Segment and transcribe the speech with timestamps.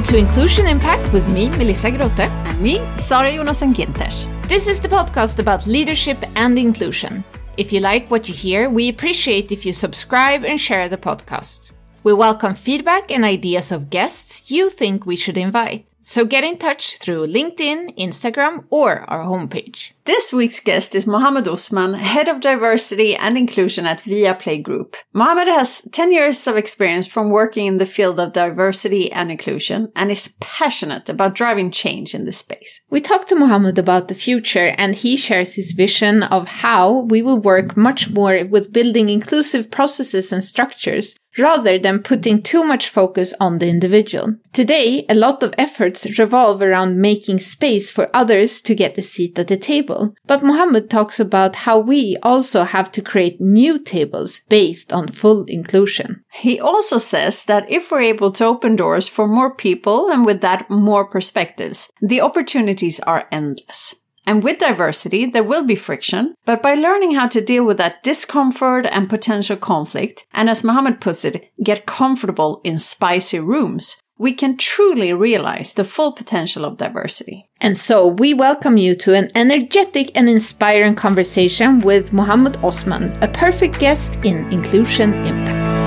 [0.00, 2.20] Welcome to Inclusion Impact with me, Melissa Grote.
[2.20, 4.24] And me, Sara Jonasson Ginters.
[4.48, 7.22] This is the podcast about leadership and inclusion.
[7.58, 11.72] If you like what you hear, we appreciate if you subscribe and share the podcast.
[12.02, 15.84] We welcome feedback and ideas of guests you think we should invite.
[16.00, 19.92] So get in touch through LinkedIn, Instagram, or our homepage.
[20.12, 24.96] This week's guest is Mohammed Osman, Head of Diversity and Inclusion at Viaplay Group.
[25.12, 29.92] Mohammed has 10 years of experience from working in the field of diversity and inclusion
[29.94, 32.80] and is passionate about driving change in this space.
[32.90, 37.22] We talked to Mohammed about the future and he shares his vision of how we
[37.22, 42.88] will work much more with building inclusive processes and structures rather than putting too much
[42.88, 44.34] focus on the individual.
[44.52, 49.38] Today, a lot of efforts revolve around making space for others to get a seat
[49.38, 49.99] at the table.
[50.26, 55.44] But Mohammed talks about how we also have to create new tables based on full
[55.44, 56.24] inclusion.
[56.32, 60.40] He also says that if we're able to open doors for more people and with
[60.40, 63.94] that more perspectives, the opportunities are endless.
[64.26, 68.02] And with diversity, there will be friction, but by learning how to deal with that
[68.02, 74.34] discomfort and potential conflict, and as Mohammed puts it, get comfortable in spicy rooms, we
[74.34, 77.48] can truly realize the full potential of diversity.
[77.58, 83.28] And so we welcome you to an energetic and inspiring conversation with Mohammed Osman, a
[83.28, 85.80] perfect guest in Inclusion Impact.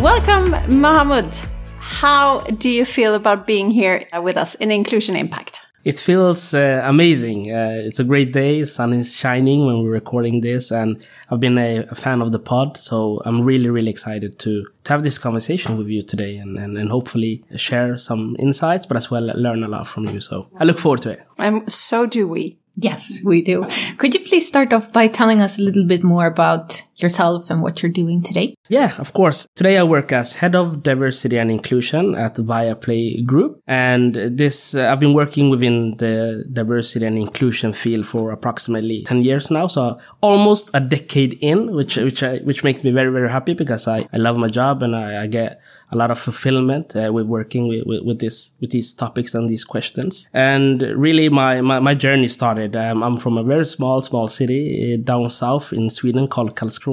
[0.00, 1.32] Welcome, Mohammed.
[1.78, 5.63] How do you feel about being here with us in Inclusion Impact?
[5.84, 7.52] It feels uh, amazing.
[7.52, 8.64] Uh, it's a great day.
[8.64, 12.38] Sun is shining when we're recording this, and I've been a, a, fan of the
[12.38, 16.58] pod, so I'm really, really excited to to have this conversation with you today, and,
[16.58, 20.20] and, and hopefully share some insights, but as well learn a lot from you.
[20.20, 21.22] So I look forward to it.
[21.38, 22.58] And so do we.
[22.76, 23.62] Yes, we do.
[23.98, 27.62] Could you please start off by telling us a little bit more about yourself and
[27.62, 28.54] what you're doing today?
[28.68, 29.46] Yeah, of course.
[29.54, 33.62] Today I work as head of diversity and inclusion at Viaplay Group.
[33.66, 39.22] And this, uh, I've been working within the diversity and inclusion field for approximately 10
[39.22, 39.66] years now.
[39.66, 43.88] So almost a decade in, which, which, I, which makes me very, very happy because
[43.88, 47.26] I, I love my job and I, I get a lot of fulfillment uh, with
[47.26, 50.28] working with, with, with, this, with these topics and these questions.
[50.32, 52.76] And really my, my, my journey started.
[52.76, 56.83] Um, I'm from a very small, small city uh, down south in Sweden called Karlskrona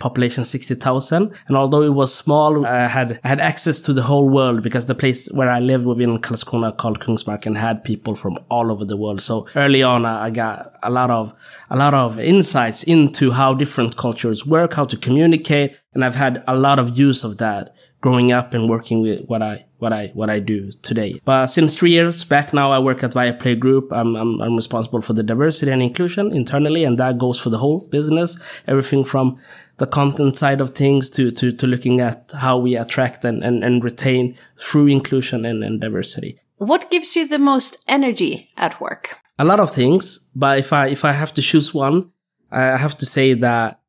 [0.00, 1.32] Population 60,000.
[1.48, 4.86] And although it was small, I had, I had access to the whole world because
[4.86, 8.96] the place where I lived within Karlskrona called Kungsmarken had people from all over the
[8.96, 9.22] world.
[9.22, 11.34] So early on, I got a lot of,
[11.70, 15.80] a lot of insights into how different cultures work, how to communicate.
[15.94, 19.42] And I've had a lot of use of that growing up and working with what
[19.42, 21.20] I what I what I do today.
[21.24, 23.92] But since three years back now, I work at Viaplay Group.
[23.92, 27.58] I'm, I'm, I'm responsible for the diversity and inclusion internally, and that goes for the
[27.58, 28.62] whole business.
[28.66, 29.38] Everything from
[29.76, 33.62] the content side of things to to, to looking at how we attract and, and,
[33.62, 36.38] and retain through inclusion and, and diversity.
[36.56, 39.14] What gives you the most energy at work?
[39.38, 42.10] A lot of things, but if I if I have to choose one,
[42.50, 43.80] I have to say that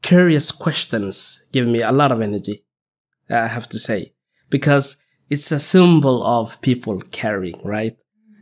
[0.00, 2.64] curious questions give me a lot of energy.
[3.28, 4.14] I have to say
[4.48, 4.96] because
[5.30, 7.94] it's a symbol of people caring, right?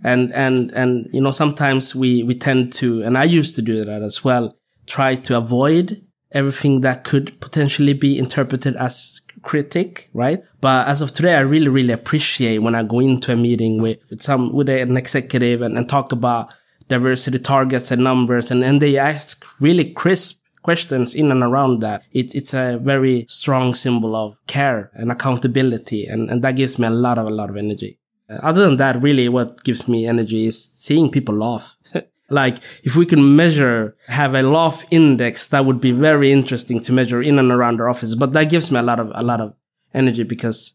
[0.04, 3.84] And, and, and, you know, sometimes we, we tend to, and I used to do
[3.84, 6.02] that as well, try to avoid
[6.32, 10.44] everything that could potentially be interpreted as critic, right?
[10.60, 13.98] But as of today, I really, really appreciate when I go into a meeting with,
[14.10, 16.54] with some, with an executive and, and talk about
[16.88, 22.02] diversity targets and numbers and, and they ask really crisp questions in and around that,
[22.10, 26.06] it, it's a very strong symbol of care and accountability.
[26.06, 28.00] And, and that gives me a lot of, a lot of energy.
[28.28, 31.76] Uh, other than that, really what gives me energy is seeing people laugh.
[32.40, 36.92] like if we can measure, have a laugh index, that would be very interesting to
[36.92, 38.16] measure in and around our office.
[38.16, 39.54] But that gives me a lot of, a lot of
[39.94, 40.74] energy because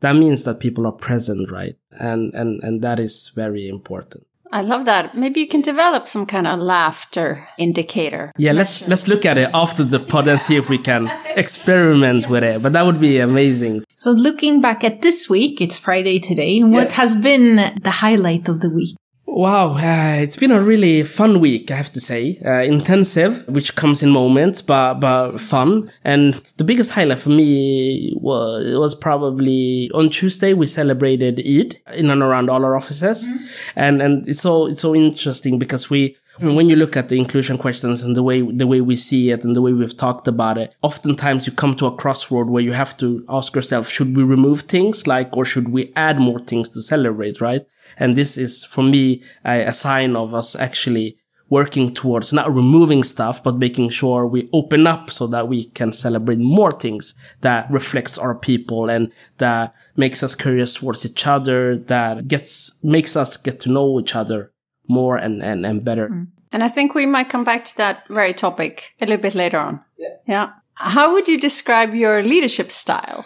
[0.00, 1.76] that means that people are present, right?
[1.90, 4.24] And, and, and that is very important.
[4.52, 5.14] I love that.
[5.14, 8.32] Maybe you can develop some kind of laughter indicator.
[8.38, 12.28] Yeah, let's let's look at it after the pod and see if we can experiment
[12.28, 12.62] with it.
[12.62, 13.84] But that would be amazing.
[13.94, 16.62] So looking back at this week, it's Friday today.
[16.62, 16.96] What yes.
[16.96, 18.96] has been the highlight of the week?
[19.28, 22.38] Wow, uh, it's been a really fun week, I have to say.
[22.44, 25.90] Uh, intensive, which comes in moments, but but fun.
[26.04, 32.08] And the biggest highlight for me was was probably on Tuesday we celebrated Eid in
[32.08, 33.78] and around all our offices, mm-hmm.
[33.78, 37.18] and and it's so it's so interesting because we Hmm, when you look at the
[37.18, 40.28] inclusion questions and the way the way we see it and the way we've talked
[40.28, 44.14] about it, oftentimes you come to a crossroad where you have to ask yourself, should
[44.14, 47.66] we remove things like, or should we add more things to celebrate, right?
[47.96, 51.16] And this is for me a, a sign of us actually
[51.48, 55.92] working towards not removing stuff, but making sure we open up so that we can
[55.92, 61.78] celebrate more things that reflects our people and that makes us curious towards each other,
[61.78, 64.52] that gets, makes us get to know each other
[64.88, 66.08] more and, and, and better.
[66.08, 66.28] Mm.
[66.52, 69.58] And I think we might come back to that very topic a little bit later
[69.58, 69.80] on.
[69.98, 70.08] Yeah.
[70.26, 70.50] yeah.
[70.74, 73.24] How would you describe your leadership style?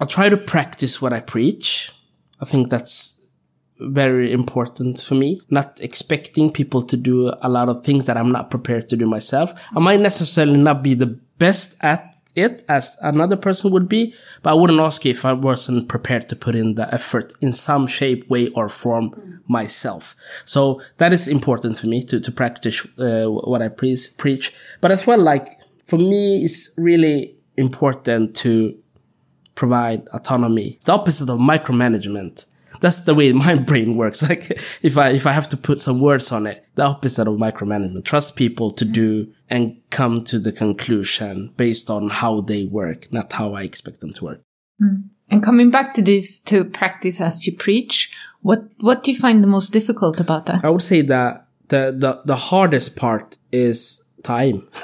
[0.00, 1.92] I try to practice what I preach.
[2.40, 3.30] I think that's
[3.78, 5.40] very important for me.
[5.50, 9.06] Not expecting people to do a lot of things that I'm not prepared to do
[9.06, 9.52] myself.
[9.74, 14.50] I might necessarily not be the best at it as another person would be, but
[14.50, 18.28] I wouldn't ask if I wasn't prepared to put in the effort in some shape,
[18.28, 20.14] way, or form myself.
[20.44, 24.54] So that is important for me to, to practice uh, what I pre- preach.
[24.80, 25.48] But as well, like
[25.84, 28.76] for me, it's really important to
[29.54, 32.46] provide autonomy, the opposite of micromanagement
[32.80, 34.28] that's the way my brain works.
[34.28, 34.50] Like
[34.82, 38.04] if I if I have to put some words on it, the opposite of micromanagement.
[38.04, 43.32] Trust people to do and come to the conclusion based on how they work, not
[43.32, 44.40] how I expect them to work.
[44.82, 45.10] Mm.
[45.28, 48.12] And coming back to this to practice as you preach,
[48.42, 50.64] what what do you find the most difficult about that?
[50.64, 54.68] I would say that the the, the hardest part is time.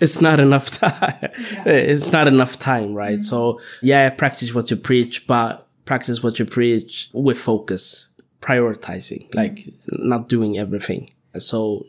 [0.00, 1.16] it's not enough time.
[1.20, 1.62] Yeah.
[1.66, 3.18] It's not enough time, right?
[3.18, 3.24] Mm.
[3.24, 9.38] So yeah, practice what you preach, but practice what you preach with focus, prioritizing, mm-hmm.
[9.38, 9.58] like
[9.88, 11.08] not doing everything.
[11.36, 11.84] So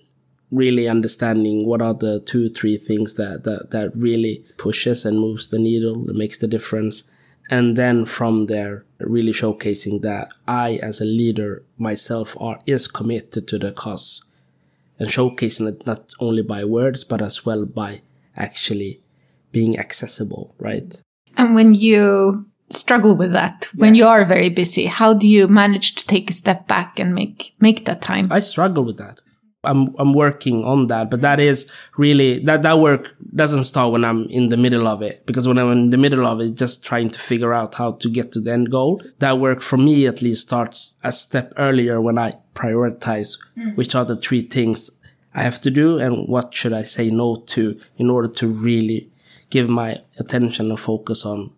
[0.50, 5.50] really understanding what are the two, three things that, that, that really pushes and moves
[5.50, 7.04] the needle and makes the difference.
[7.52, 13.48] And then from there, really showcasing that I, as a leader myself, are is committed
[13.50, 14.34] to the cause
[14.98, 18.02] and showcasing it not only by words, but as well by
[18.36, 19.00] actually
[19.52, 21.00] being accessible, right?
[21.38, 23.68] And when you struggle with that.
[23.76, 27.14] When you are very busy how do you manage to take a step back and
[27.14, 28.32] make make that time?
[28.32, 29.20] I struggle with that.
[29.64, 34.04] I'm i'm working on that but that is really that that work doesn't start when
[34.04, 36.84] i'm in the middle of it because when i'm in the middle of it just
[36.84, 40.08] trying to figure out how to get to the end goal that work for me
[40.08, 43.78] at least starts a step earlier when i prioritize mm.
[43.78, 44.90] which are the three things
[45.36, 49.12] i have to do and what should i say no to in order to really
[49.52, 51.52] give my attention and focus on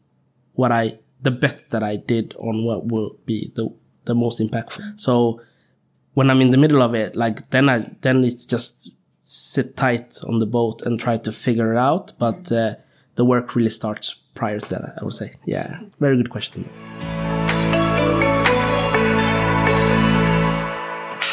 [0.53, 3.73] what I the bet that I did on what will be the
[4.05, 4.99] the most impactful.
[4.99, 5.41] So
[6.13, 8.91] when I'm in the middle of it, like then I then it's just
[9.21, 12.13] sit tight on the boat and try to figure it out.
[12.19, 12.75] But uh,
[13.15, 14.97] the work really starts prior to that.
[14.99, 16.69] I would say, yeah, very good question.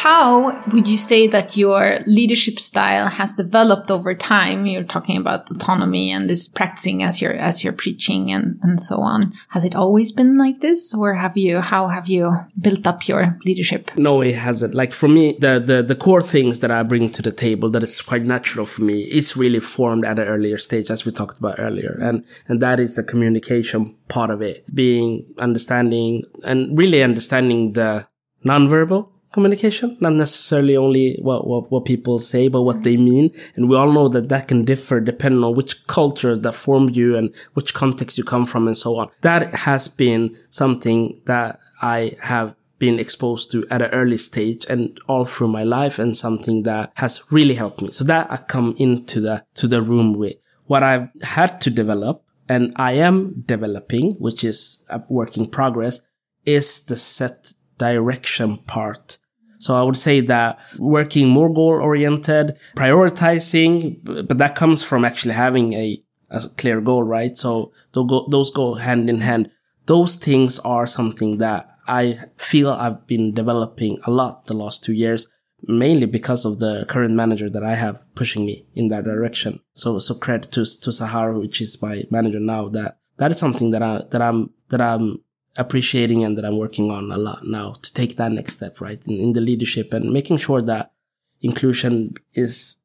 [0.02, 4.64] How would you say that your leadership style has developed over time?
[4.64, 8.96] You're talking about autonomy and this practicing as you're as you're preaching and and so
[9.02, 9.20] on.
[9.48, 11.60] Has it always been like this, or have you?
[11.60, 12.24] How have you
[12.58, 13.90] built up your leadership?
[13.96, 14.74] No, it hasn't.
[14.74, 17.82] Like for me, the the the core things that I bring to the table that
[17.82, 21.38] is quite natural for me is really formed at an earlier stage, as we talked
[21.38, 27.02] about earlier, and and that is the communication part of it, being understanding and really
[27.02, 28.08] understanding the
[28.46, 33.32] nonverbal communication, not necessarily only what, what, what people say, but what they mean.
[33.54, 37.16] And we all know that that can differ depending on which culture that formed you
[37.16, 39.10] and which context you come from and so on.
[39.20, 44.98] That has been something that I have been exposed to at an early stage and
[45.06, 47.92] all through my life and something that has really helped me.
[47.92, 52.24] So that I come into the, to the room with what I've had to develop
[52.48, 56.00] and I am developing, which is a work in progress,
[56.44, 59.18] is the set direction part
[59.60, 65.34] so I would say that working more goal oriented, prioritizing, but that comes from actually
[65.34, 67.36] having a, a clear goal, right?
[67.36, 69.50] So those go hand in hand.
[69.84, 74.94] Those things are something that I feel I've been developing a lot the last two
[74.94, 75.26] years,
[75.64, 79.60] mainly because of the current manager that I have pushing me in that direction.
[79.74, 83.70] So, so credit to, to Sahar, which is my manager now, that that is something
[83.72, 85.22] that I, that I'm, that I'm
[85.56, 89.04] appreciating and that I'm working on a lot now to take that next step, right?
[89.06, 90.92] In, in the leadership and making sure that
[91.40, 92.76] inclusion is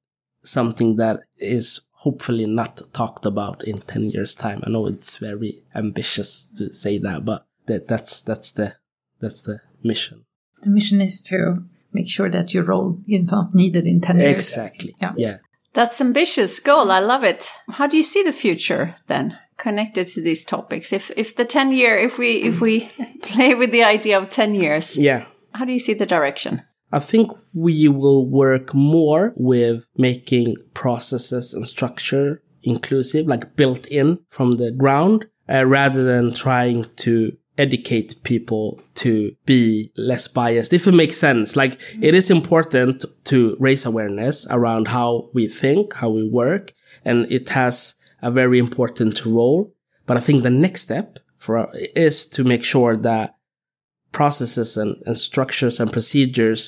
[0.42, 4.62] something that is hopefully not talked about in 10 years time.
[4.66, 8.76] I know it's very ambitious to say that, but that, that's, that's the,
[9.20, 10.26] that's the mission.
[10.62, 14.38] The mission is to make sure that your role is not needed in 10 years.
[14.38, 14.96] Exactly.
[15.02, 15.14] Yeah.
[15.18, 15.36] yeah.
[15.74, 16.92] That's ambitious goal.
[16.92, 17.52] I love it.
[17.70, 19.38] How do you see the future then?
[19.58, 20.92] Connected to these topics.
[20.92, 22.90] If if the 10 year if we if we
[23.22, 25.26] play with the idea of 10 years yeah.
[25.54, 26.62] how do you see the direction?
[26.92, 34.20] I think we will work more with making processes and structure inclusive like built in
[34.30, 40.74] from the ground uh, rather than trying to educate people to be less biased.
[40.74, 41.56] If it makes sense.
[41.56, 46.72] Like it is important to raise awareness around how we think how we work
[47.04, 49.62] and it has a very important role
[50.08, 51.70] but i think the next step for
[52.08, 53.36] is to make sure that
[54.12, 56.62] processes and, and structures and procedures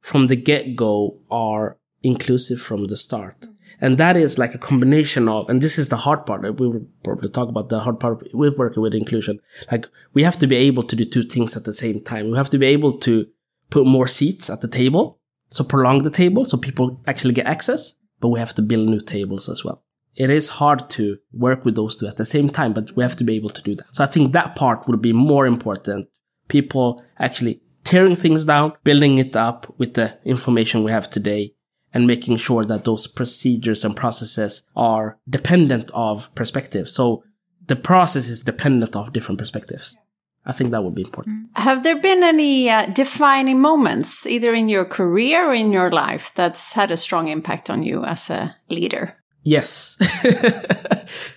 [0.00, 3.84] from the get-go are inclusive from the start mm-hmm.
[3.84, 6.42] and that is like a combination of, and this is the hard part.
[6.42, 9.40] That we will probably talk about the hard part with working with inclusion.
[9.70, 12.30] Like we have to be able to do two things at the same time.
[12.30, 13.26] We have to be able to
[13.70, 15.18] put more seats at the table.
[15.50, 19.00] So prolong the table so people actually get access, but we have to build new
[19.00, 19.81] tables as well.
[20.14, 23.16] It is hard to work with those two at the same time, but we have
[23.16, 23.94] to be able to do that.
[23.94, 26.08] So I think that part would be more important.
[26.48, 31.54] People actually tearing things down, building it up with the information we have today
[31.94, 36.88] and making sure that those procedures and processes are dependent of perspective.
[36.88, 37.22] So
[37.66, 39.96] the process is dependent of different perspectives.
[40.44, 41.50] I think that would be important.
[41.54, 46.32] Have there been any uh, defining moments, either in your career or in your life,
[46.34, 49.21] that's had a strong impact on you as a leader?
[49.44, 49.98] Yes.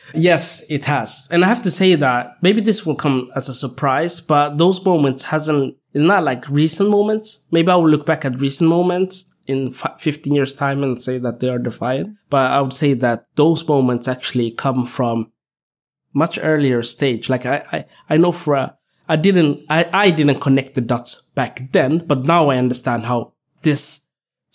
[0.13, 1.27] yes, it has.
[1.31, 4.83] And I have to say that maybe this will come as a surprise, but those
[4.85, 7.47] moments hasn't, it's not like recent moments.
[7.51, 11.39] Maybe I will look back at recent moments in 15 years time and say that
[11.39, 12.17] they are defiant.
[12.29, 15.31] But I would say that those moments actually come from
[16.13, 17.29] much earlier stage.
[17.29, 21.31] Like I, I, I know for a, I didn't, I, I didn't connect the dots
[21.35, 23.33] back then, but now I understand how
[23.63, 24.04] this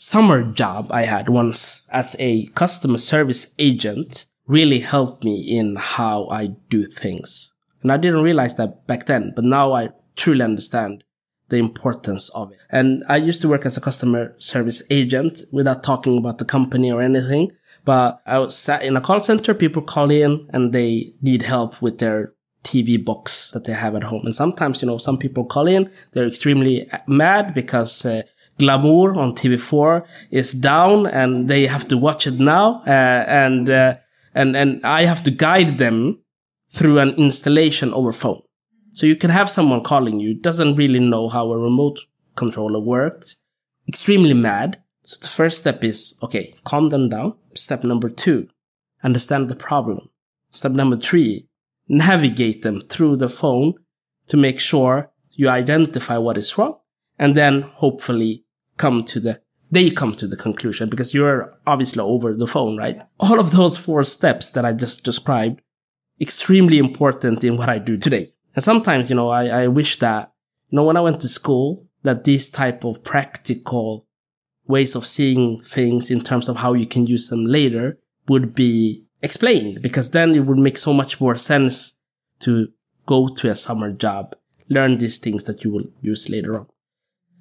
[0.01, 6.27] summer job I had once as a customer service agent really helped me in how
[6.29, 7.53] I do things.
[7.83, 11.05] And I didn't realize that back then, but now I truly understand
[11.51, 12.59] the importance of it.
[12.71, 16.91] And I used to work as a customer service agent without talking about the company
[16.91, 17.53] or anything.
[17.85, 21.83] But I was sat in a call center, people call in and they need help
[21.83, 22.33] with their
[22.65, 24.23] TV box that they have at home.
[24.25, 28.23] And sometimes, you know, some people call in, they're extremely mad because uh,
[28.61, 32.83] Glamour on TV4 is down and they have to watch it now.
[32.87, 33.97] Uh, and, uh,
[34.35, 36.23] and, and I have to guide them
[36.71, 38.43] through an installation over phone.
[38.93, 41.99] So you can have someone calling you, doesn't really know how a remote
[42.37, 43.37] controller works,
[43.89, 44.83] extremely mad.
[45.03, 47.35] So the first step is, okay, calm them down.
[47.55, 48.49] Step number two,
[49.03, 50.11] understand the problem.
[50.51, 51.49] Step number three,
[51.89, 53.75] navigate them through the phone
[54.29, 56.77] to make sure you identify what is wrong
[57.21, 58.45] and then hopefully
[58.81, 63.01] come to the they come to the conclusion because you're obviously over the phone, right?
[63.21, 65.61] All of those four steps that I just described,
[66.21, 68.33] extremely important in what I do today.
[68.57, 70.33] And sometimes, you know, I, I wish that,
[70.71, 74.09] you know, when I went to school, that these type of practical
[74.67, 77.97] ways of seeing things in terms of how you can use them later
[78.27, 81.95] would be explained because then it would make so much more sense
[82.41, 82.73] to
[83.07, 84.35] go to a summer job,
[84.69, 86.67] learn these things that you will use later on.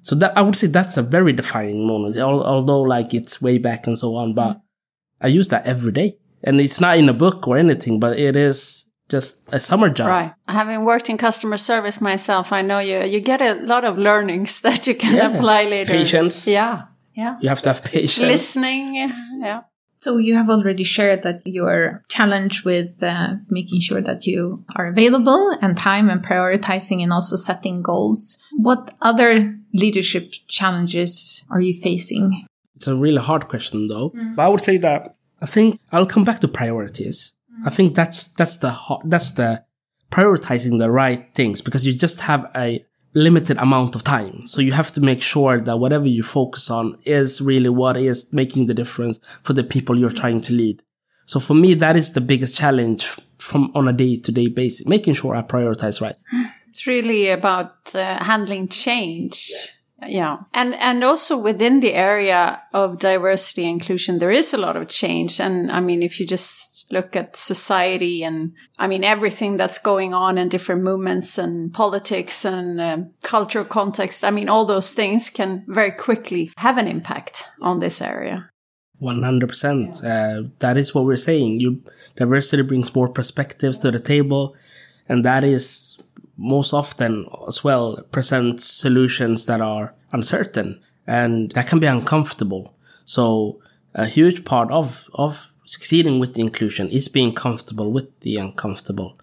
[0.02, 3.86] So that I would say that's a very defining moment, although like it's way back
[3.86, 5.26] and so on, but mm-hmm.
[5.26, 6.16] I use that every day.
[6.42, 10.08] And it's not in a book or anything, but it is just a summer job.
[10.08, 10.32] Right.
[10.48, 14.60] Having worked in customer service myself, I know you you get a lot of learnings
[14.66, 15.36] that you can yeah.
[15.36, 15.92] apply later.
[15.92, 16.48] Patience.
[16.48, 16.84] Yeah.
[17.14, 17.36] Yeah.
[17.42, 18.26] You have to have patience.
[18.26, 18.94] Listening.
[18.94, 19.62] Yeah.
[20.02, 24.86] So you have already shared that your challenge with uh, making sure that you are
[24.86, 28.38] available and time and prioritizing and also setting goals.
[28.56, 32.46] What other leadership challenges are you facing?
[32.74, 34.10] It's a really hard question though.
[34.10, 34.36] Mm.
[34.36, 37.34] But I would say that I think I'll come back to priorities.
[37.66, 39.64] I think that's, that's the, that's the
[40.10, 42.82] prioritizing the right things because you just have a
[43.14, 44.46] limited amount of time.
[44.46, 48.32] So you have to make sure that whatever you focus on is really what is
[48.32, 50.82] making the difference for the people you're trying to lead.
[51.26, 53.06] So for me, that is the biggest challenge
[53.38, 56.16] from on a day to day basis, making sure I prioritize right.
[56.68, 59.50] It's really about uh, handling change.
[59.50, 60.36] Yeah yeah.
[60.54, 64.88] And, and also within the area of diversity and inclusion, there is a lot of
[64.88, 65.40] change.
[65.40, 70.14] And I mean, if you just look at society and I mean, everything that's going
[70.14, 75.30] on in different movements and politics and um, cultural context, I mean, all those things
[75.30, 78.50] can very quickly have an impact on this area.
[79.00, 80.04] 100%.
[80.04, 81.60] Uh, that is what we're saying.
[81.60, 81.82] You,
[82.16, 84.54] diversity brings more perspectives to the table.
[85.08, 85.99] And that is
[86.40, 92.74] most often as well presents solutions that are uncertain and that can be uncomfortable.
[93.04, 93.60] So
[93.94, 99.18] a huge part of, of succeeding with the inclusion is being comfortable with the uncomfortable,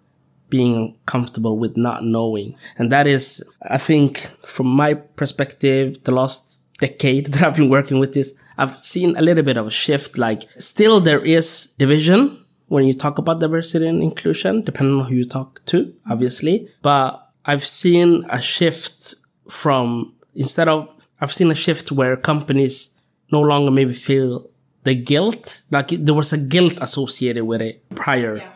[0.50, 2.56] being comfortable with not knowing.
[2.78, 7.98] And that is, I think, from my perspective, the last decade that I've been working
[7.98, 10.18] with this, I've seen a little bit of a shift.
[10.20, 15.16] Like still there is division when you talk about diversity and inclusion, depending on who
[15.16, 16.68] you talk to, obviously.
[16.82, 19.16] But I've seen a shift
[19.50, 24.50] from instead of I've seen a shift where companies no longer maybe feel
[24.84, 28.52] the guilt like there was a guilt associated with it prior yeah.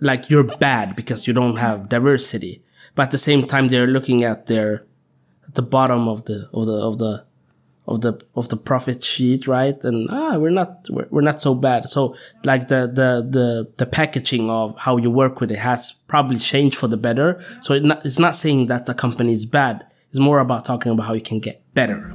[0.00, 2.62] like you're bad because you don't have diversity
[2.94, 4.84] but at the same time they're looking at their
[5.46, 7.24] at the bottom of the of the of the
[7.88, 9.82] of the of the profit sheet right?
[9.82, 11.88] And ah we're not we're, we're not so bad.
[11.88, 12.14] So
[12.44, 16.76] like the the the the packaging of how you work with it has probably changed
[16.76, 17.42] for the better.
[17.62, 19.84] So it not, it's not saying that the company is bad.
[20.10, 22.14] It's more about talking about how you can get better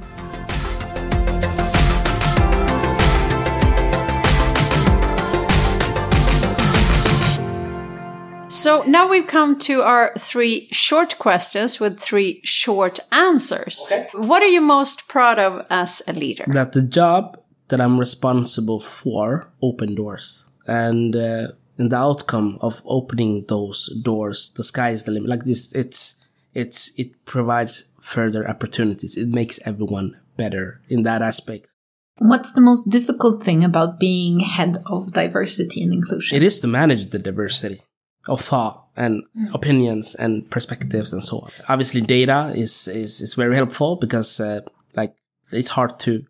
[8.64, 13.92] So now we've come to our three short questions with three short answers.
[13.92, 14.08] Okay.
[14.14, 16.46] What are you most proud of as a leader?
[16.46, 20.48] That the job that I'm responsible for open doors.
[20.66, 25.28] And uh, in the outcome of opening those doors, the sky is the limit.
[25.28, 29.18] Like this, it's, it's, it provides further opportunities.
[29.18, 31.68] It makes everyone better in that aspect.
[32.16, 36.34] What's the most difficult thing about being head of diversity and inclusion?
[36.34, 37.82] It is to manage the diversity
[38.28, 39.54] of thought and mm.
[39.54, 41.50] opinions and perspectives and so on.
[41.68, 44.60] Obviously, data is is, is very helpful because uh,
[44.94, 45.14] like
[45.52, 46.24] it's hard to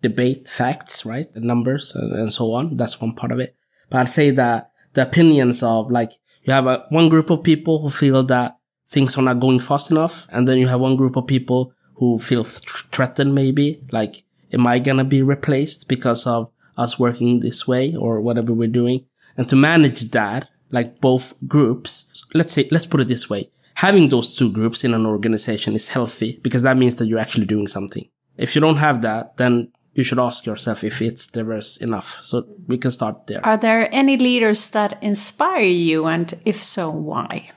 [0.00, 1.30] debate facts, right?
[1.32, 2.76] The numbers and, and, so on.
[2.76, 3.56] That's one part of it.
[3.88, 7.78] But I'd say that the opinions of like you have a, one group of people
[7.80, 8.58] who feel that
[8.88, 12.18] things are not going fast enough, and then you have one group of people who
[12.18, 13.34] feel th- threatened.
[13.34, 18.52] Maybe like, am I gonna be replaced because of us working this way or whatever
[18.52, 19.06] we're doing?
[19.36, 23.48] And to manage that like both groups, let's say, let's put it this way.
[23.76, 27.46] Having those two groups in an organization is healthy because that means that you're actually
[27.46, 28.08] doing something.
[28.36, 32.20] If you don't have that, then you should ask yourself if it's diverse enough.
[32.22, 33.44] So we can start there.
[33.46, 36.06] Are there any leaders that inspire you?
[36.06, 37.50] And if so, why?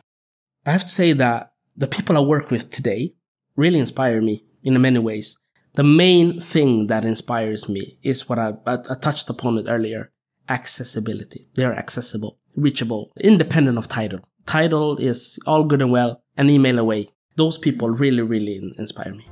[0.65, 3.15] I have to say that the people I work with today
[3.56, 5.38] really inspire me in many ways.
[5.74, 10.12] The main thing that inspires me is what I, I, touched upon it earlier
[10.50, 11.50] accessibility.
[11.56, 14.20] They are accessible reachable, independent of title.
[14.46, 17.10] Title is all good and well, an email away.
[17.36, 19.28] Those people really, really inspire me.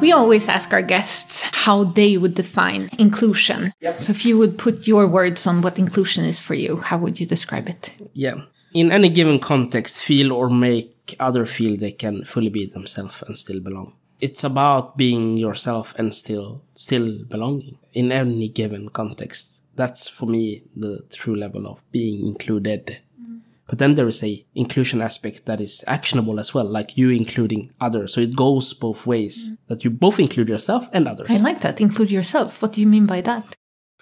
[0.00, 3.72] We always ask our guests how they would define inclusion.
[3.80, 3.96] Yep.
[3.96, 7.18] So, if you would put your words on what inclusion is for you, how would
[7.18, 7.94] you describe it?
[8.12, 8.44] Yeah.
[8.72, 13.36] In any given context, feel or make other feel they can fully be themselves and
[13.36, 19.64] still belong it's about being yourself and still still belonging in any given context.
[19.76, 22.98] That's for me the true level of being included.
[23.20, 23.40] Mm.
[23.68, 27.66] But then there is a inclusion aspect that is actionable as well, like you including
[27.80, 28.14] others.
[28.14, 29.58] So it goes both ways, mm.
[29.68, 31.30] that you both include yourself and others.
[31.30, 31.80] I like that.
[31.80, 32.60] Include yourself.
[32.60, 33.54] What do you mean by that?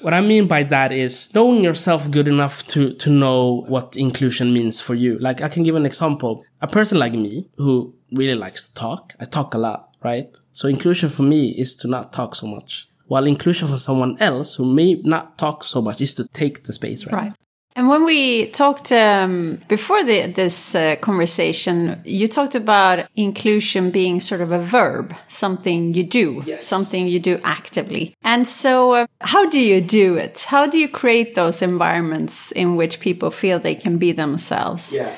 [0.02, 4.52] What I mean by that is knowing yourself good enough to, to know what inclusion
[4.52, 5.18] means for you.
[5.18, 6.44] Like I can give an example.
[6.60, 10.38] A person like me who really likes to talk, I talk a lot right?
[10.52, 12.88] So inclusion for me is to not talk so much.
[13.08, 16.72] While inclusion for someone else who may not talk so much is to take the
[16.72, 17.12] space, right?
[17.12, 17.32] Right.
[17.76, 24.18] And when we talked um, before the, this uh, conversation, you talked about inclusion being
[24.18, 26.66] sort of a verb, something you do, yes.
[26.66, 28.14] something you do actively.
[28.24, 30.46] And so, uh, how do you do it?
[30.48, 34.96] How do you create those environments in which people feel they can be themselves?
[34.96, 35.14] Yeah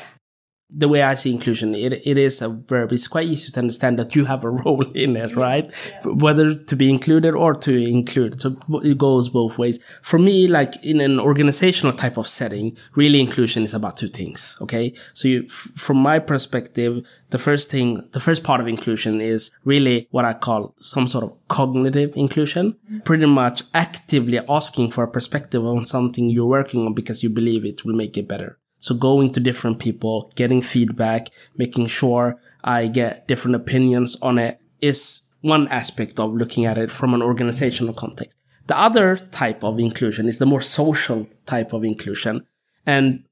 [0.70, 2.92] the way I see inclusion, it, it is a verb.
[2.92, 5.66] It's quite easy to understand that you have a role in it, right?
[6.04, 6.12] Yeah.
[6.12, 8.40] Whether to be included or to include.
[8.40, 9.82] So it goes both ways.
[10.02, 14.58] For me, like in an organizational type of setting, really inclusion is about two things.
[14.60, 14.92] Okay.
[15.14, 20.06] So you, from my perspective, the first thing, the first part of inclusion is really
[20.10, 22.72] what I call some sort of cognitive inclusion.
[22.72, 22.98] Mm-hmm.
[23.00, 27.64] Pretty much actively asking for a perspective on something you're working on because you believe
[27.64, 28.58] it will make it better.
[28.78, 34.60] So going to different people, getting feedback, making sure I get different opinions on it
[34.80, 38.36] is one aspect of looking at it from an organizational context.
[38.66, 42.46] The other type of inclusion is the more social type of inclusion.
[42.86, 43.24] And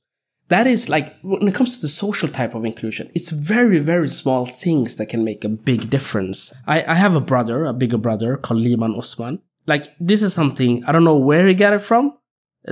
[0.49, 4.09] that is like, when it comes to the social type of inclusion, it's very, very
[4.09, 6.53] small things that can make a big difference.
[6.67, 9.43] I, I have a brother, a bigger brother called Liman Osman.
[9.67, 12.17] Like, this is something, I don't know where he got it from,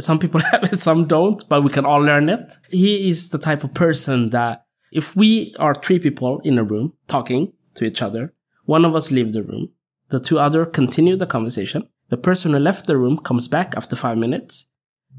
[0.00, 2.52] some people have it, some don't, but we can all learn it.
[2.70, 6.94] He is the type of person that if we are three people in a room
[7.09, 8.33] talking to each other,
[8.64, 9.72] one of us leave the room,
[10.09, 11.88] the two other continue the conversation.
[12.09, 14.66] The person who left the room comes back after five minutes.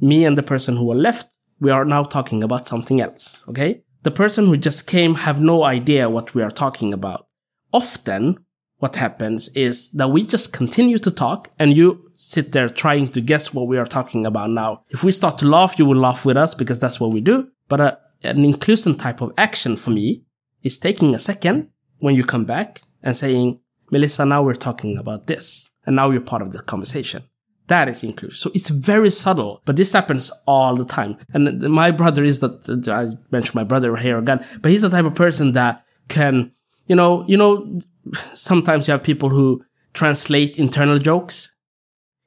[0.02, 3.44] Me and the person who were left, we are now talking about something else.
[3.50, 3.84] Okay.
[4.04, 7.28] The person who just came have no idea what we are talking about.
[7.74, 8.46] Often
[8.78, 13.22] what happens is that we just continue to talk and you sit there trying to
[13.22, 14.84] guess what we are talking about now.
[14.90, 17.50] If we start to laugh, you will laugh with us because that's what we do.
[17.68, 20.24] But a, an inclusion type of action for me
[20.64, 23.60] is taking a second when you come back and saying,
[23.92, 25.70] Melissa, now we're talking about this.
[25.86, 27.24] And now you're part of the conversation.
[27.68, 28.38] That is inclusion.
[28.38, 31.18] So it's very subtle, but this happens all the time.
[31.34, 35.06] And my brother is that, I mentioned my brother here again, but he's the type
[35.06, 36.52] of person that can,
[36.88, 37.80] you know, you know,
[38.34, 41.55] sometimes you have people who translate internal jokes.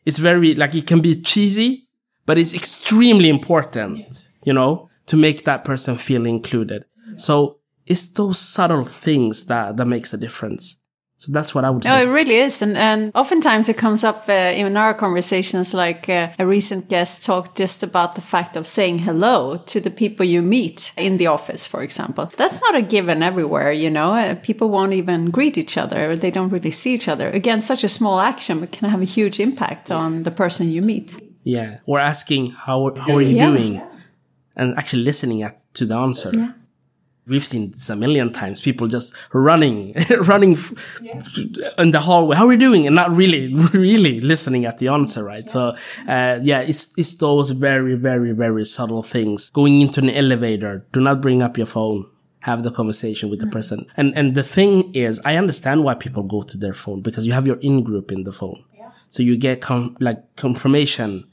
[0.09, 1.87] It's very, like, it can be cheesy,
[2.25, 6.87] but it's extremely important, you know, to make that person feel included.
[7.19, 10.81] So it's those subtle things that, that makes a difference.
[11.19, 11.91] So that's what I would say.
[11.91, 12.63] No, it really is.
[12.63, 17.25] And, and oftentimes it comes up uh, in our conversations, like uh, a recent guest
[17.25, 21.27] talked just about the fact of saying hello to the people you meet in the
[21.27, 22.27] office, for example.
[22.37, 24.13] That's not a given everywhere, you know.
[24.13, 26.15] Uh, people won't even greet each other.
[26.15, 27.29] They don't really see each other.
[27.31, 30.83] Again, such a small action but can have a huge impact on the person you
[30.83, 31.21] meet.
[31.43, 31.79] Yeah.
[31.85, 33.51] Or asking, how, how are you yeah.
[33.51, 33.83] doing?
[34.55, 36.31] And actually listening at, to the answer.
[36.33, 36.53] Yeah
[37.29, 38.61] we've seen this a million times.
[38.61, 40.57] People just running, running
[41.03, 41.21] yeah.
[41.79, 42.37] in the hallway.
[42.37, 42.87] How are we doing?
[42.87, 45.45] And not really, really listening at the answer, right?
[45.45, 45.51] Yeah.
[45.51, 45.69] So,
[46.09, 49.51] uh, yeah, it's, it's those very, very, very subtle things.
[49.51, 52.07] Going into an elevator, do not bring up your phone.
[52.43, 53.53] Have the conversation with the mm.
[53.53, 53.87] person.
[53.97, 57.33] And, and the thing is, I understand why people go to their phone because you
[57.33, 58.65] have your in group in the phone.
[58.77, 58.91] Yeah.
[59.09, 61.29] So you get com- like confirmation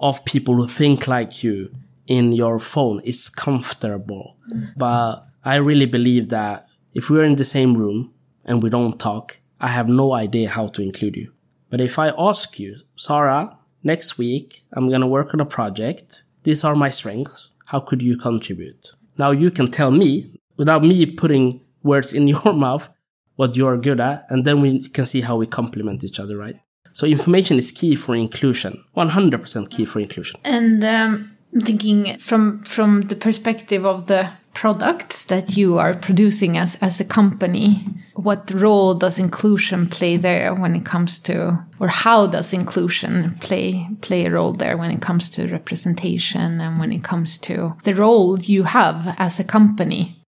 [0.00, 1.70] of people who think like you
[2.08, 3.00] in your phone.
[3.04, 4.36] It's comfortable.
[4.52, 4.66] Mm.
[4.76, 8.12] But I really believe that if we're in the same room
[8.44, 11.32] and we don't talk, I have no idea how to include you.
[11.70, 16.24] But if I ask you, Sara, next week I'm going to work on a project.
[16.42, 17.48] These are my strengths.
[17.64, 18.94] How could you contribute?
[19.16, 22.90] Now you can tell me without me putting words in your mouth
[23.36, 24.26] what you're good at.
[24.28, 26.56] And then we can see how we complement each other, right?
[26.92, 28.84] So information is key for inclusion.
[28.94, 30.40] 100% key for inclusion.
[30.44, 36.58] And, um, I'm thinking from, from the perspective of the products that you are producing
[36.58, 41.88] as, as a company, what role does inclusion play there when it comes to, or
[41.88, 46.92] how does inclusion play, play a role there when it comes to representation and when
[46.92, 50.24] it comes to the role you have as a company?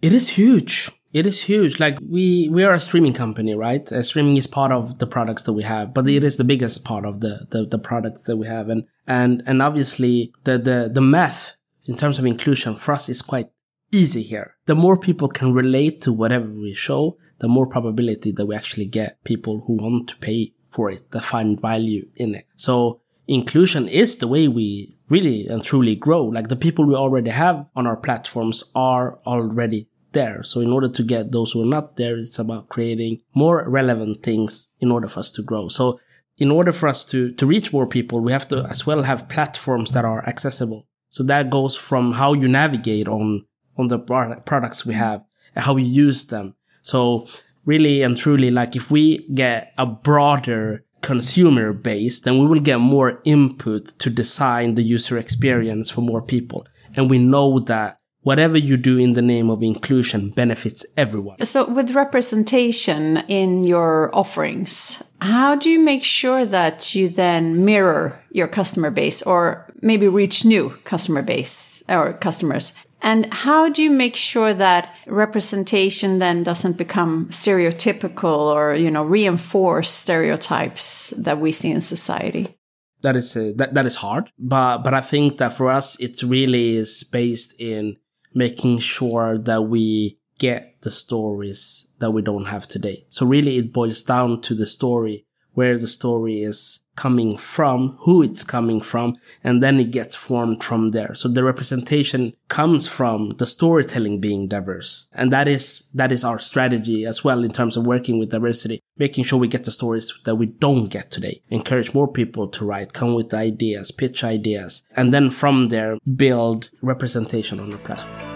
[0.00, 0.90] It is huge.
[1.12, 1.78] It is huge.
[1.78, 3.90] Like we, we are a streaming company, right?
[3.90, 6.84] Uh, streaming is part of the products that we have, but it is the biggest
[6.84, 8.68] part of the, the, the products that we have.
[8.68, 11.56] And, and, and obviously the, the, the math
[11.86, 13.48] in terms of inclusion for us is quite
[13.92, 14.56] easy here.
[14.66, 18.86] The more people can relate to whatever we show, the more probability that we actually
[18.86, 22.46] get people who want to pay for it, that find value in it.
[22.56, 26.24] So inclusion is the way we really and truly grow.
[26.24, 30.42] Like the people we already have on our platforms are already there.
[30.42, 34.22] So in order to get those who are not there, it's about creating more relevant
[34.22, 35.68] things in order for us to grow.
[35.68, 36.00] So
[36.38, 39.28] in order for us to, to reach more people, we have to as well have
[39.28, 40.86] platforms that are accessible.
[41.10, 43.44] So that goes from how you navigate on
[43.76, 46.54] on the products we have and how we use them.
[46.82, 47.28] So
[47.64, 52.78] really and truly, like if we get a broader consumer base, then we will get
[52.78, 56.66] more input to design the user experience for more people.
[56.94, 61.44] And we know that whatever you do in the name of inclusion benefits everyone.
[61.44, 68.22] So with representation in your offerings, how do you make sure that you then mirror
[68.30, 72.74] your customer base or maybe reach new customer base or customers?
[73.02, 79.04] And how do you make sure that representation then doesn't become stereotypical or, you know,
[79.04, 82.56] reinforce stereotypes that we see in society?
[83.02, 86.22] That is uh, that that is hard, but but I think that for us it
[86.22, 87.96] really is based in
[88.32, 93.04] making sure that we get the stories that we don't have today.
[93.08, 98.22] So really it boils down to the story, where the story is coming from, who
[98.22, 101.14] it's coming from, and then it gets formed from there.
[101.14, 105.08] So the representation comes from the storytelling being diverse.
[105.14, 108.80] And that is, that is our strategy as well in terms of working with diversity,
[108.96, 112.64] making sure we get the stories that we don't get today, encourage more people to
[112.64, 118.31] write, come with ideas, pitch ideas, and then from there build representation on the platform.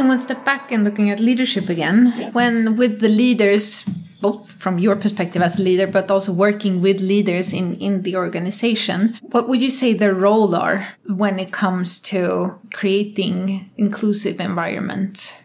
[0.00, 2.30] Taking one step back and looking at leadership again, yeah.
[2.30, 3.84] when with the leaders,
[4.22, 8.16] both from your perspective as a leader, but also working with leaders in, in the
[8.16, 15.36] organization, what would you say their role are when it comes to creating inclusive environment?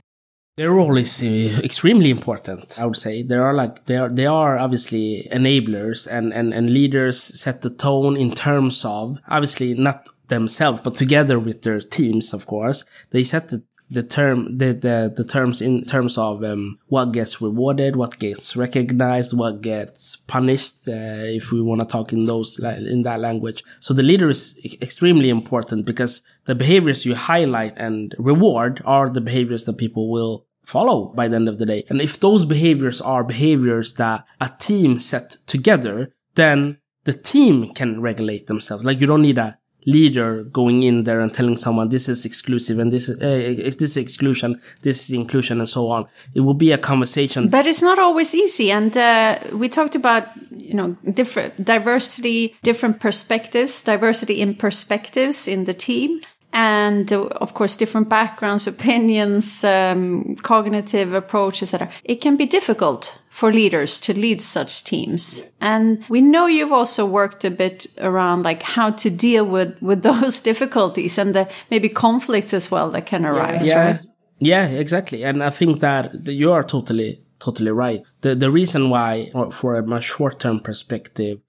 [0.58, 3.24] Their role is uh, extremely important, I would say.
[3.24, 7.70] There are like, they are, they are obviously enablers and, and, and leaders set the
[7.70, 13.24] tone in terms of, obviously not themselves, but together with their teams, of course, they
[13.24, 17.96] set the the term the, the the terms in terms of um, what gets rewarded
[17.96, 23.04] what gets recognized what gets punished uh, if we want to talk in those in
[23.04, 23.64] that language.
[23.80, 29.22] So the leader is extremely important because the behaviors you highlight and reward are the
[29.22, 31.84] behaviors that people will follow by the end of the day.
[31.90, 38.02] And if those behaviors are behaviors that a team set together then the team can
[38.02, 38.84] regulate themselves.
[38.84, 42.80] Like you don't need a leader going in there and telling someone this is exclusive
[42.80, 46.08] and this is uh, this is exclusion, this is inclusion, and so on.
[46.34, 47.50] It will be a conversation.
[47.50, 48.72] But it's not always easy.
[48.72, 55.66] And uh, we talked about you know different diversity, different perspectives, diversity in perspectives in
[55.66, 56.20] the team
[56.56, 63.22] and uh, of course different backgrounds opinions um, cognitive approach etc it can be difficult
[63.36, 65.52] for leaders to lead such teams.
[65.60, 70.04] And we know you've also worked a bit around like how to deal with with
[70.10, 73.86] those difficulties and the maybe conflicts as well that can arise yeah.
[73.86, 74.00] right?
[74.40, 75.26] yeah exactly.
[75.26, 78.02] And i think that you are totally totally right.
[78.22, 81.40] The the reason why for a much short term perspective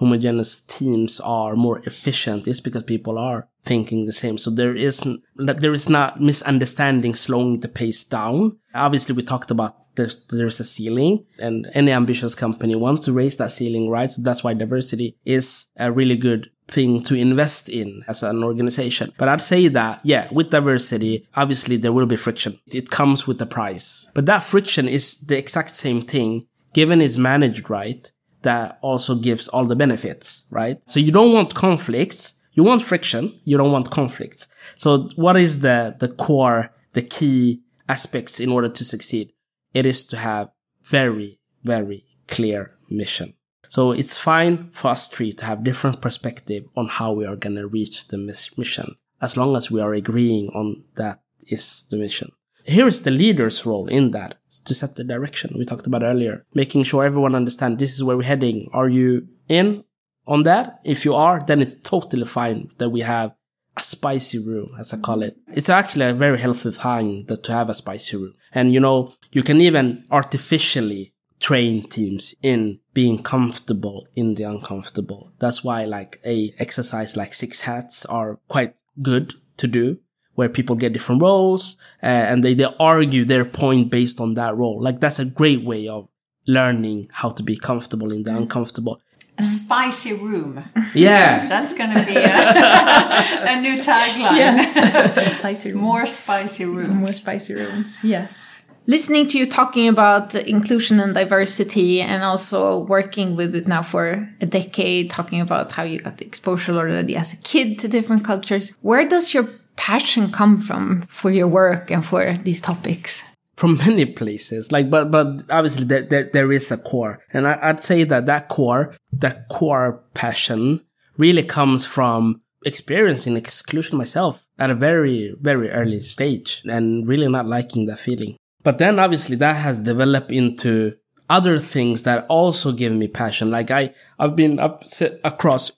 [0.00, 4.38] homogeneous teams are more efficient is because people are thinking the same.
[4.38, 5.04] So there is
[5.36, 8.58] there is not misunderstanding slowing the pace down.
[8.74, 13.36] Obviously, we talked about there's there's a ceiling, and any ambitious company wants to raise
[13.36, 14.10] that ceiling, right?
[14.10, 19.12] So that's why diversity is a really good thing to invest in as an organization.
[19.18, 22.58] But I'd say that, yeah, with diversity, obviously there will be friction.
[22.68, 24.10] It comes with a price.
[24.14, 28.10] But that friction is the exact same thing given it's managed right
[28.42, 30.78] that also gives all the benefits, right?
[30.86, 33.38] So you don't want conflicts you want friction.
[33.44, 34.48] You don't want conflicts.
[34.76, 39.32] So what is the, the core, the key aspects in order to succeed?
[39.74, 40.50] It is to have
[40.82, 43.34] very, very clear mission.
[43.64, 47.56] So it's fine for us three to have different perspective on how we are going
[47.56, 52.30] to reach the mission, as long as we are agreeing on that is the mission.
[52.66, 56.46] Here is the leader's role in that to set the direction we talked about earlier,
[56.54, 58.68] making sure everyone understands this is where we're heading.
[58.72, 59.84] Are you in
[60.26, 60.80] on that.
[60.84, 63.34] If you are, then it's totally fine that we have
[63.76, 65.36] a spicy room, as I call it.
[65.48, 68.34] It's actually a very healthy thing that to have a spicy room.
[68.52, 75.32] And you know, you can even artificially train teams in being comfortable in the uncomfortable.
[75.40, 79.98] That's why like a exercise like six hats are quite good to do
[80.34, 84.56] where people get different roles uh, and they, they argue their point based on that
[84.56, 84.80] role.
[84.80, 86.08] Like that's a great way of
[86.46, 88.38] learning how to be comfortable in the mm.
[88.38, 89.00] uncomfortable
[89.38, 90.62] a spicy room.
[90.94, 91.48] Yeah.
[91.48, 92.22] That's going to be a,
[93.56, 94.36] a new tagline.
[94.36, 95.34] Yes.
[95.38, 95.82] spicy room.
[95.82, 96.94] More spicy rooms.
[96.94, 98.04] More spicy rooms.
[98.04, 98.64] Yes.
[98.86, 104.28] Listening to you talking about inclusion and diversity and also working with it now for
[104.42, 108.24] a decade, talking about how you got the exposure already as a kid to different
[108.24, 108.74] cultures.
[108.82, 113.24] Where does your passion come from for your work and for these topics?
[113.56, 114.72] From many places.
[114.72, 117.20] Like, but, but obviously there, there, there is a core.
[117.32, 120.80] And I, I'd say that that core, that core passion
[121.16, 127.46] really comes from experiencing exclusion myself at a very, very early stage and really not
[127.46, 128.36] liking that feeling.
[128.62, 130.94] But then obviously that has developed into
[131.28, 133.50] other things that also give me passion.
[133.50, 134.82] Like I, I've been I've up
[135.22, 135.72] across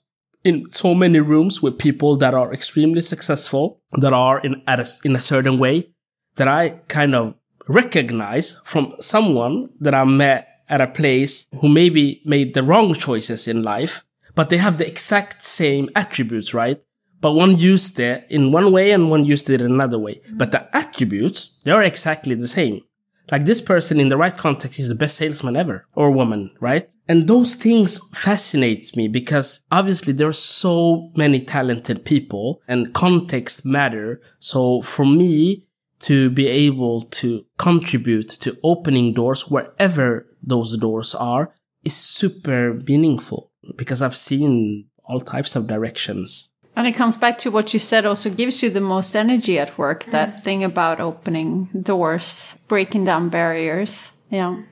[0.45, 4.87] in so many rooms with people that are extremely successful, that are in, at a,
[5.05, 5.89] in a certain way
[6.37, 7.35] that I kind of
[7.69, 13.47] recognize from someone that I met at a place who maybe made the wrong choices
[13.49, 16.83] in life, but they have the exact same attributes, right?
[17.21, 20.21] But one used it in one way and one used it in another way.
[20.35, 22.83] But the attributes, they are exactly the same.
[23.33, 26.89] Like this person in the right context is the best salesman ever or woman, right?
[27.09, 33.67] And those things fascinate me because obviously there are so many talented people and context
[33.67, 34.21] matter.
[34.39, 35.67] So for me,
[36.01, 41.55] to be able to contribute to opening doors wherever those doors are
[41.85, 46.53] is super meaningful because I've seen all types of directions.
[46.75, 49.79] And it comes back to what you said also gives you the most energy at
[49.79, 50.11] work, mm.
[50.11, 54.13] that thing about opening doors, breaking down barriers.
[54.31, 54.63] Yeah.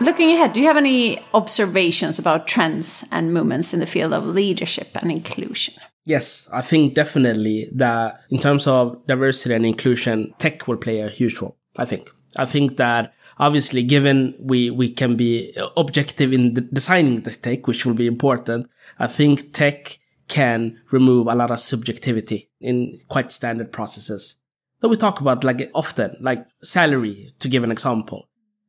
[0.00, 4.24] Looking ahead, do you have any observations about trends and movements in the field of
[4.24, 5.74] leadership and inclusion?
[6.04, 11.08] Yes, I think definitely that in terms of diversity and inclusion, tech will play a
[11.08, 11.56] huge role.
[11.76, 12.08] I think.
[12.36, 17.84] I think that obviously, given we, we can be objective in designing the tech, which
[17.84, 23.72] will be important, I think tech can remove a lot of subjectivity in quite standard
[23.72, 24.36] processes
[24.80, 28.28] that we talk about like often, like salary, to give an example.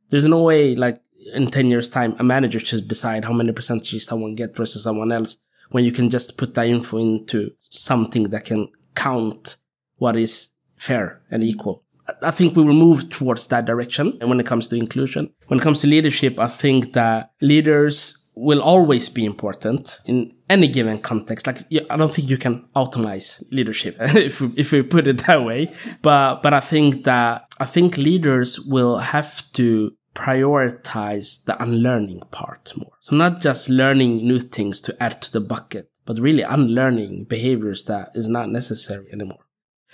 [0.09, 0.97] There's no way, like,
[1.33, 5.11] in 10 years time, a manager should decide how many percentages someone get versus someone
[5.11, 5.37] else
[5.71, 9.57] when you can just put that info into something that can count
[9.97, 11.83] what is fair and equal.
[12.23, 14.17] I think we will move towards that direction.
[14.19, 18.31] And when it comes to inclusion, when it comes to leadership, I think that leaders
[18.35, 21.47] will always be important in any given context.
[21.47, 25.43] Like, I don't think you can automate leadership if we, if we put it that
[25.43, 25.71] way.
[26.01, 32.73] But, but I think that, I think leaders will have to prioritize the unlearning part
[32.77, 32.93] more.
[32.99, 37.85] So not just learning new things to add to the bucket, but really unlearning behaviors
[37.85, 39.45] that is not necessary anymore.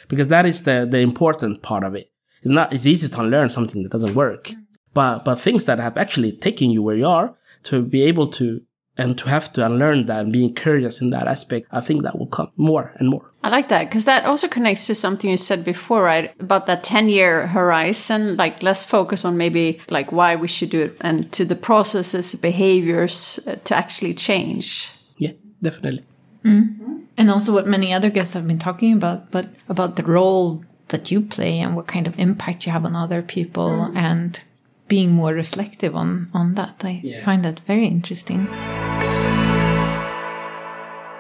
[0.08, 2.12] Because that is the, the important part of it.
[2.42, 4.46] It's not, it's easy to unlearn something that doesn't work.
[4.46, 4.56] Mm.
[4.94, 8.62] But, but things that have actually taken you where you are to be able to
[8.98, 12.18] and to have to unlearn that and being curious in that aspect, I think that
[12.18, 13.32] will come more and more.
[13.44, 16.34] I like that because that also connects to something you said before, right?
[16.42, 20.82] About that 10 year horizon, like less focus on maybe like why we should do
[20.82, 24.92] it and to the processes, behaviors uh, to actually change.
[25.18, 25.32] Yeah,
[25.62, 26.04] definitely.
[26.44, 27.06] Mm.
[27.18, 31.12] And also what many other guests have been talking about, but about the role that
[31.12, 33.96] you play and what kind of impact you have on other people mm.
[33.96, 34.42] and
[34.88, 36.84] being more reflective on on that.
[36.84, 37.22] I yeah.
[37.22, 38.48] find that very interesting.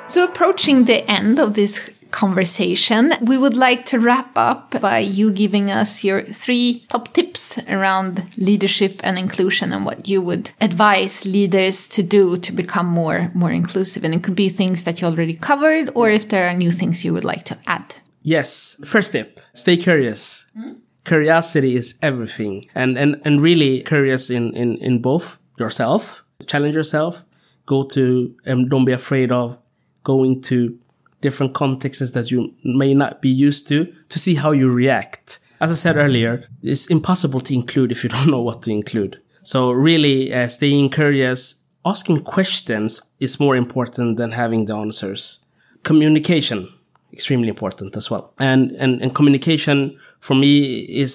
[0.08, 5.32] So, approaching the end of this conversation, we would like to wrap up by you
[5.32, 11.26] giving us your three top tips around leadership and inclusion and what you would advise
[11.26, 14.06] leaders to do to become more more inclusive.
[14.06, 17.04] And it could be things that you already covered, or if there are new things
[17.04, 17.96] you would like to add.
[18.24, 18.78] Yes.
[18.86, 20.50] First tip: stay curious.
[20.58, 22.64] Mm curiosity is everything.
[22.76, 27.24] And and and really curious in in in both yourself challenge yourself
[27.66, 29.60] go to and don't be afraid of
[30.04, 30.78] going to
[31.22, 35.40] different contexts that you may not be used to to see how you react.
[35.60, 39.20] As i said earlier it's impossible to include if you don't know what to include.
[39.44, 45.46] So really uh, staying curious asking questions is more important than having the answers.
[45.84, 46.70] Communication
[47.18, 49.78] extremely important as well and and, and communication
[50.20, 50.54] for me
[51.04, 51.12] is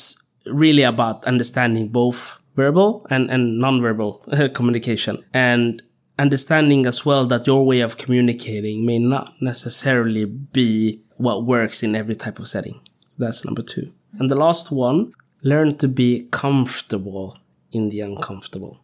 [0.62, 2.18] really about understanding both
[2.56, 4.12] verbal and, and non-verbal
[4.54, 5.82] communication and
[6.18, 11.94] understanding as well that your way of communicating may not necessarily be what works in
[11.94, 12.80] every type of setting.
[13.08, 13.92] So that's number two.
[14.18, 15.12] And the last one,
[15.42, 17.38] learn to be comfortable
[17.70, 18.80] in the uncomfortable.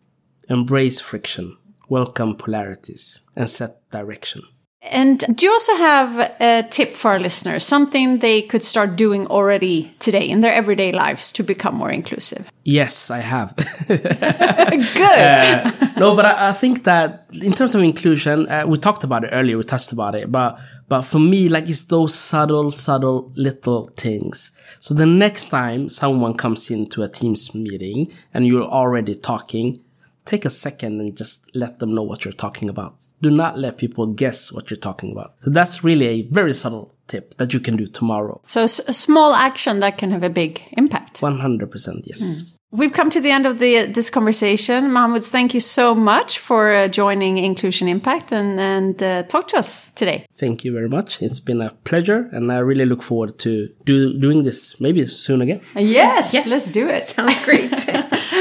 [0.48, 1.56] Embrace friction,
[1.88, 4.42] welcome polarities, and set direction.
[4.80, 9.26] And do you also have a tip for our listeners, something they could start doing
[9.26, 12.48] already today in their everyday lives to become more inclusive?
[12.64, 13.56] Yes, I have.
[13.88, 15.18] Good.
[15.18, 19.24] Uh, no, but I, I, think that in terms of inclusion, uh, we talked about
[19.24, 23.32] it earlier, we touched about it, but but for me, like it's those subtle, subtle
[23.34, 24.52] little things.
[24.80, 29.82] So the next time someone comes into a Teams meeting and you're already talking,
[30.28, 32.94] take a second and just let them know what you're talking about.
[33.22, 35.30] Do not let people guess what you're talking about.
[35.40, 38.40] So that's really a very subtle tip that you can do tomorrow.
[38.44, 41.20] So a small action that can have a big impact.
[41.20, 42.22] 100% yes.
[42.22, 42.54] Mm.
[42.70, 44.92] We've come to the end of the this conversation.
[44.92, 49.56] Mahmoud, thank you so much for uh, joining Inclusion Impact and, and uh, talk to
[49.56, 50.26] us today.
[50.32, 51.22] Thank you very much.
[51.22, 55.40] It's been a pleasure, and I really look forward to do, doing this maybe soon
[55.40, 55.62] again.
[55.76, 57.02] Yes, yes, let's do it.
[57.14, 57.70] Sounds great.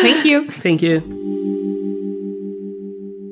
[0.04, 0.52] thank you.
[0.52, 1.27] Thank you.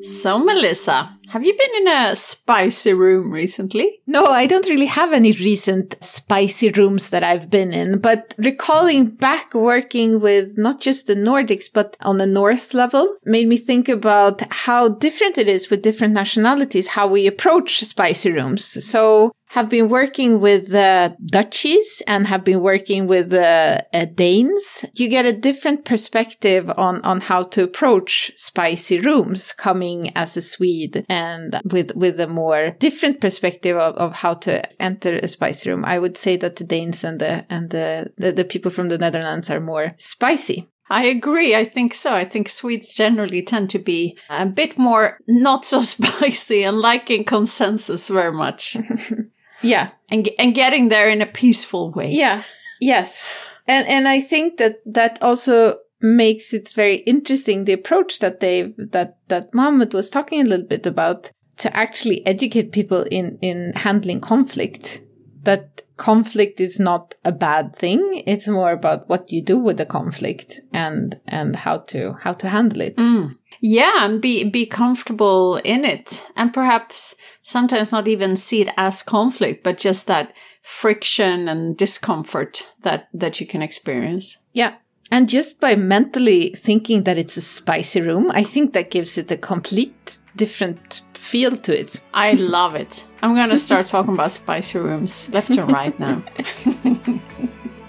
[0.05, 4.01] So, Melissa, have you been in a spicy room recently?
[4.05, 9.07] No, I don't really have any recent spicy rooms that I've been in, but recalling
[9.07, 13.89] back working with not just the Nordics, but on the North level made me think
[13.89, 18.85] about how different it is with different nationalities, how we approach spicy rooms.
[18.85, 24.85] So have been working with the Dutchies and have been working with the uh, Danes,
[24.95, 30.41] you get a different perspective on, on how to approach spicy rooms coming as a
[30.41, 35.69] Swede and with, with a more different perspective of, of how to enter a spicy
[35.69, 35.85] room.
[35.85, 38.97] I would say that the Danes and the, and the, the, the people from the
[38.97, 40.69] Netherlands are more spicy.
[40.87, 41.55] I agree.
[41.55, 42.13] I think so.
[42.13, 47.23] I think Swedes generally tend to be a bit more not so spicy and liking
[47.23, 48.77] consensus very much.
[49.65, 49.91] Yeah.
[50.11, 52.09] And, and getting there in a peaceful way.
[52.11, 52.43] Yeah.
[52.79, 53.45] Yes.
[53.67, 58.73] And, and I think that that also makes it very interesting the approach that they
[58.77, 63.73] that that Mohammed was talking a little bit about to actually educate people in in
[63.75, 65.01] handling conflict
[65.45, 69.85] that conflict is not a bad thing it's more about what you do with the
[69.85, 73.33] conflict and and how to how to handle it mm.
[73.61, 79.01] Yeah, and be be comfortable in it, and perhaps sometimes not even see it as
[79.01, 84.39] conflict, but just that friction and discomfort that that you can experience.
[84.53, 84.75] Yeah,
[85.11, 89.31] And just by mentally thinking that it's a spicy room, I think that gives it
[89.31, 92.01] a complete different feel to it.
[92.13, 93.07] I love it.
[93.21, 96.23] I'm going to start talking about spicy rooms left and right now.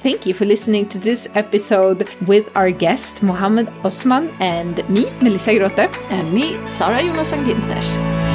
[0.01, 5.59] Thank you for listening to this episode with our guest Mohammed Osman and me, Melissa
[5.59, 5.91] Grote.
[6.11, 8.26] And me, Sara Jonasson Ginters.